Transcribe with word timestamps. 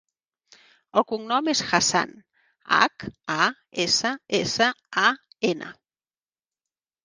El 1.01 1.03
cognom 1.11 1.49
és 1.53 1.61
Hassan: 1.67 2.15
hac, 2.79 3.07
a, 3.35 3.49
essa, 3.87 4.15
essa, 4.41 4.73
a, 5.07 5.07
ena. 5.55 5.73